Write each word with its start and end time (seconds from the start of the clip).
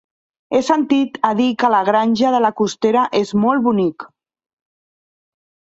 He 0.53 0.61
sentit 0.69 1.19
a 1.29 1.31
dir 1.41 1.49
que 1.63 1.69
la 1.75 1.83
Granja 1.91 2.33
de 2.37 2.41
la 2.47 2.53
Costera 2.63 3.07
és 3.23 3.37
molt 3.45 3.67
bonic. 3.69 4.11